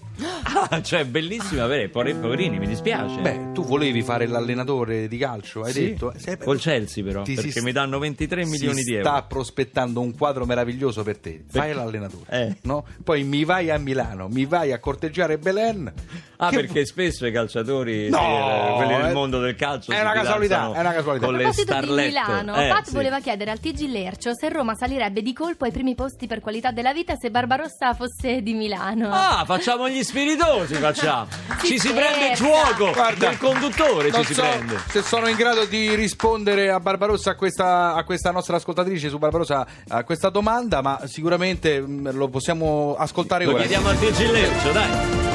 Ah, 0.69 0.81
cioè 0.81 1.05
bellissima 1.05 1.65
vero? 1.67 1.89
poverini 1.89 2.57
mi 2.59 2.67
dispiace 2.67 3.19
Beh, 3.21 3.51
tu 3.53 3.63
volevi 3.65 4.01
fare 4.01 4.25
l'allenatore 4.27 5.07
di 5.07 5.17
calcio, 5.17 5.61
hai 5.63 5.71
Sì, 5.73 5.89
detto? 5.91 6.13
Eh, 6.13 6.19
se- 6.19 6.37
col 6.37 6.59
Chelsea 6.59 7.03
però 7.03 7.21
perché 7.23 7.49
st- 7.51 7.61
mi 7.61 7.71
danno 7.71 7.99
23 7.99 8.45
milioni 8.45 8.81
di 8.83 8.93
euro 8.95 9.09
sta 9.09 9.21
prospettando 9.23 9.99
un 10.01 10.15
quadro 10.15 10.45
meraviglioso 10.45 11.03
per 11.03 11.17
te. 11.17 11.43
Fai 11.49 11.67
Perché? 11.67 11.73
l'allenatore, 11.73 12.25
Eh. 12.29 12.55
no? 12.63 12.85
Poi 13.03 13.23
mi 13.23 13.43
vai 13.43 13.69
a 13.69 13.77
Milano, 13.77 14.27
mi 14.29 14.45
vai 14.45 14.71
a 14.71 14.79
corteggiare 14.79 15.37
Belen. 15.37 15.91
Ah, 16.39 16.50
Che- 16.50 16.56
perché 16.58 16.86
spesso 16.86 17.26
i 17.26 17.32
calciatori, 17.32 18.10
No, 18.10 18.19
eh, 18.19 18.73
quelli 18.76 18.95
del 18.95 19.06
è- 19.08 19.12
mondo 19.13 19.39
del 19.39 19.56
calcio, 19.56 19.91
è 19.91 20.00
una 20.00 20.12
casualità, 20.12 20.71
è 20.71 20.80
una 20.80 20.93
casualità. 20.93 21.26
Con 21.26 21.34
A 21.34 21.38
le 21.38 21.43
proposito 21.45 21.73
di 21.73 21.80
starlette. 21.84 22.08
Milano, 22.10 22.56
Eh, 22.56 22.67
Pat 22.67 22.86
sì. 22.86 22.93
voleva 22.93 23.19
chiedere 23.19 23.50
al 23.52 23.60
TG 23.60 23.88
Lercio 23.89 24.36
se 24.36 24.50
Roma 24.50 24.76
salirebbe 24.76 25.23
di 25.23 25.34
colpo 25.34 25.65
ai 25.65 25.71
primi 25.71 25.95
posti 25.95 26.28
per 26.28 26.39
qualità 26.39 26.69
della 26.71 26.93
vita 26.93 27.15
se 27.15 27.32
Barbarossa 27.32 27.95
fosse 27.95 28.41
di 28.43 28.54
Milano. 28.54 29.10
Ah, 29.12 29.43
facciamo 29.47 29.89
gli 29.89 30.04
spiritosi, 30.04 30.76
facciamo. 30.76 31.26
Si 31.60 31.67
ci 31.73 31.80
si 31.80 31.91
prende 31.91 32.28
il 32.30 32.36
gioco 32.36 32.91
Guarda, 32.91 33.30
del 33.30 33.38
conduttore, 33.39 34.12
Non 34.12 34.21
ci 34.21 34.28
si 34.28 34.34
so 34.36 34.41
prende. 34.43 34.78
se 34.89 35.02
sono 35.02 35.28
in 35.28 35.36
grado 35.38 35.65
di 35.65 35.95
rispondere 35.95 36.69
a 36.69 36.80
Barbarossa 36.80 37.32
a 37.32 37.36
questa, 37.36 37.95
a 37.95 38.04
questa 38.04 38.30
nostra 38.30 38.58
ascoltatrice 38.58 39.10
su 39.10 39.17
Barbarossa 39.17 39.65
a 39.88 40.04
questa 40.04 40.30
domanda, 40.30 40.82
ma 40.84 41.02
sicuramente 41.06 41.82
mh, 41.82 42.12
lo 42.15 42.28
possiamo 42.28 42.95
ascoltare 42.95 43.45
Lo 43.45 43.52
ora. 43.54 43.62
chiediamo 43.62 43.89
al 43.89 43.97
TG 43.97 44.30
Lercio, 44.30 44.71
dai. 44.71 45.26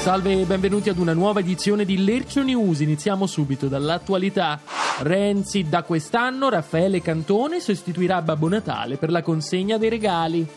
Salve 0.00 0.40
e 0.40 0.44
benvenuti 0.46 0.88
ad 0.88 0.96
una 0.96 1.12
nuova 1.12 1.40
edizione 1.40 1.84
di 1.84 2.02
Lercio 2.02 2.42
News. 2.42 2.80
Iniziamo 2.80 3.26
subito 3.26 3.68
dall'attualità. 3.68 4.58
Renzi 5.00 5.68
da 5.68 5.82
quest'anno 5.82 6.48
Raffaele 6.48 7.02
Cantone 7.02 7.60
sostituirà 7.60 8.22
Babbo 8.22 8.48
Natale 8.48 8.96
per 8.96 9.10
la 9.10 9.20
consegna 9.20 9.76
dei 9.76 9.90
regali. 9.90 10.48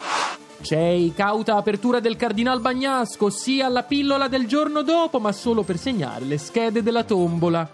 C'è 0.61 1.11
cauta 1.13 1.57
apertura 1.57 1.99
del 1.99 2.15
Cardinal 2.15 2.61
Bagnasco, 2.61 3.29
sì 3.29 3.59
alla 3.59 3.83
pillola 3.83 4.29
del 4.29 4.47
giorno 4.47 4.81
dopo, 4.81 5.19
ma 5.19 5.33
solo 5.33 5.63
per 5.63 5.77
segnare 5.77 6.23
le 6.23 6.37
schede 6.37 6.81
della 6.81 7.03
tombola. 7.03 7.69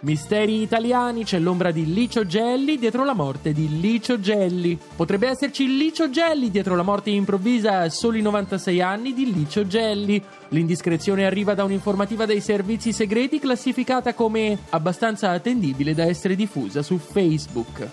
Misteri 0.00 0.60
italiani, 0.60 1.24
c'è 1.24 1.38
l'ombra 1.38 1.70
di 1.70 1.90
Licio 1.92 2.26
Gelli 2.26 2.78
dietro 2.78 3.02
la 3.02 3.14
morte 3.14 3.54
di 3.54 3.80
Licio 3.80 4.20
Gelli. 4.20 4.78
Potrebbe 4.94 5.28
esserci 5.28 5.66
Licio 5.74 6.10
Gelli 6.10 6.50
dietro 6.50 6.76
la 6.76 6.82
morte 6.82 7.08
improvvisa 7.08 7.78
a 7.78 7.88
soli 7.88 8.20
96 8.20 8.82
anni 8.82 9.14
di 9.14 9.32
Licio 9.32 9.66
Gelli. 9.66 10.22
L'indiscrezione 10.48 11.24
arriva 11.24 11.54
da 11.54 11.64
un'informativa 11.64 12.26
dei 12.26 12.42
servizi 12.42 12.92
segreti 12.92 13.38
classificata 13.38 14.12
come 14.12 14.58
abbastanza 14.70 15.30
attendibile 15.30 15.94
da 15.94 16.04
essere 16.04 16.36
diffusa 16.36 16.82
su 16.82 16.98
Facebook. 16.98 17.88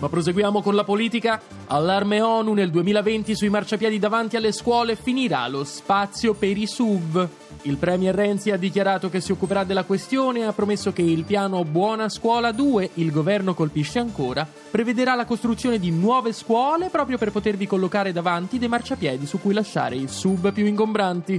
Ma 0.00 0.08
proseguiamo 0.10 0.60
con 0.60 0.74
la 0.74 0.84
politica. 0.84 1.40
Allarme 1.68 2.20
ONU 2.20 2.52
nel 2.52 2.70
2020 2.70 3.34
sui 3.34 3.48
marciapiedi 3.48 3.98
davanti 3.98 4.36
alle 4.36 4.52
scuole 4.52 4.94
finirà 4.94 5.48
lo 5.48 5.64
spazio 5.64 6.34
per 6.34 6.56
i 6.56 6.66
SUV. 6.66 7.28
Il 7.68 7.76
premier 7.76 8.14
Renzi 8.14 8.50
ha 8.50 8.56
dichiarato 8.56 9.10
che 9.10 9.20
si 9.20 9.30
occuperà 9.30 9.62
della 9.62 9.84
questione 9.84 10.38
e 10.38 10.44
ha 10.44 10.54
promesso 10.54 10.90
che 10.90 11.02
il 11.02 11.24
piano 11.24 11.62
Buona 11.64 12.08
Scuola 12.08 12.50
2, 12.50 12.92
il 12.94 13.12
governo 13.12 13.52
colpisce 13.52 13.98
ancora, 13.98 14.48
prevederà 14.70 15.14
la 15.14 15.26
costruzione 15.26 15.78
di 15.78 15.90
nuove 15.90 16.32
scuole 16.32 16.88
proprio 16.88 17.18
per 17.18 17.30
potervi 17.30 17.66
collocare 17.66 18.10
davanti 18.10 18.58
dei 18.58 18.68
marciapiedi 18.68 19.26
su 19.26 19.38
cui 19.38 19.52
lasciare 19.52 19.96
i 19.96 20.08
SUV 20.08 20.50
più 20.50 20.64
ingombranti. 20.64 21.38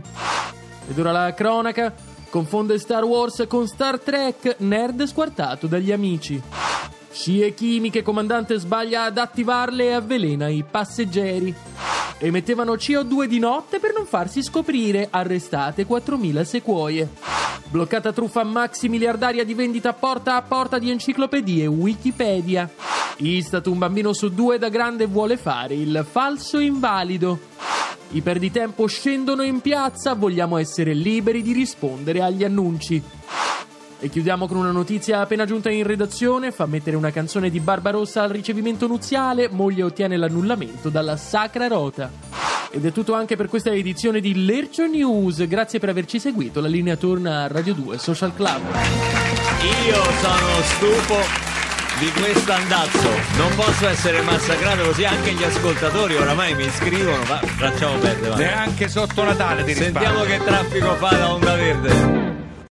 Ed 0.88 1.00
ora 1.00 1.12
la 1.12 1.34
cronaca. 1.34 1.94
Confonde 2.30 2.78
Star 2.78 3.04
Wars 3.06 3.46
con 3.48 3.66
Star 3.66 4.00
Trek, 4.00 4.58
nerd 4.60 5.04
squartato 5.06 5.66
dagli 5.66 5.92
amici. 5.92 6.40
Scie 7.12 7.54
chimiche, 7.54 8.04
comandante 8.04 8.58
sbaglia 8.60 9.04
ad 9.04 9.18
attivarle 9.18 9.86
e 9.86 9.94
avvelena 9.94 10.48
i 10.48 10.64
passeggeri. 10.70 11.54
Emettevano 12.20 12.74
CO2 12.74 13.24
di 13.24 13.40
notte 13.40 13.80
per 13.80 13.94
non 13.94 14.06
farsi 14.06 14.44
scoprire, 14.44 15.08
arrestate 15.10 15.88
4.000 15.88 16.42
sequoie. 16.44 17.10
Bloccata 17.70 18.12
truffa 18.12 18.44
maxi 18.44 18.90
miliardaria 18.90 19.44
di 19.44 19.54
vendita 19.54 19.94
porta 19.94 20.36
a 20.36 20.42
porta 20.42 20.80
di 20.80 20.92
enciclopedie 20.92 21.66
Wikipedia. 21.66 22.70
Istat, 23.18 23.66
un 23.68 23.78
bambino 23.78 24.14
su 24.14 24.30
due 24.30 24.58
da 24.58 24.70
grande 24.70 25.06
vuole 25.06 25.38
fare 25.38 25.74
il 25.74 26.06
falso 26.10 26.60
invalido. 26.60 27.40
I 28.12 28.22
perditempo 28.22 28.88
scendono 28.88 29.44
in 29.44 29.62
piazza, 29.62 30.14
vogliamo 30.14 30.58
essere 30.58 30.94
liberi 30.94 31.42
di 31.42 31.54
rispondere 31.54 32.22
agli 32.22 32.44
annunci. 32.44 33.02
E 34.02 34.08
chiudiamo 34.10 34.48
con 34.48 34.56
una 34.58 34.72
notizia 34.72 35.20
appena 35.20 35.46
giunta 35.46 35.70
in 35.70 35.84
redazione. 35.86 36.52
Fa 36.52 36.66
mettere 36.66 36.96
una 36.96 37.12
canzone 37.12 37.50
di 37.50 37.60
Barbarossa 37.60 38.24
al 38.24 38.30
ricevimento 38.30 38.88
nuziale. 38.88 39.50
Moglie 39.52 39.84
ottiene 39.84 40.16
l'annullamento 40.16 40.88
dalla 40.90 41.18
Sacra 41.18 41.68
Rota. 41.68 42.10
Ed 42.72 42.86
è 42.86 42.92
tutto 42.94 43.14
anche 43.14 43.36
per 43.36 43.50
questa 43.50 43.72
edizione 43.72 44.22
di 44.22 44.46
Lercio 44.46 44.86
News. 44.86 45.46
Grazie 45.48 45.80
per 45.80 45.90
averci 45.90 46.18
seguito. 46.20 46.62
La 46.62 46.68
linea 46.70 46.96
torna 46.96 47.42
a 47.44 47.48
Radio 47.48 47.74
2 47.74 47.98
Social 47.98 48.34
Club. 48.34 48.62
Io 49.86 50.04
sono 50.22 50.62
stufo 50.64 51.18
di 52.00 52.10
questo 52.22 52.54
andazzo. 52.54 53.10
Non 53.38 53.54
posso 53.56 53.86
essere 53.86 54.22
massacrato 54.22 54.84
così 54.84 55.04
anche 55.04 55.34
gli 55.34 55.44
ascoltatori 55.44 56.16
oramai 56.16 56.56
mi 56.56 56.70
scrivono. 56.70 57.22
Ma 57.28 57.42
lasciamo 57.60 57.98
perdere. 57.98 58.36
Neanche 58.36 58.88
sotto 58.88 59.24
Natale 59.26 59.66
ti 59.66 59.74
Sentiamo 59.74 60.24
risparmi. 60.24 60.38
che 60.38 60.50
traffico 60.50 60.96
fa 60.96 61.10
da 61.10 61.34
Onda 61.34 61.56
Verde. 61.56 62.29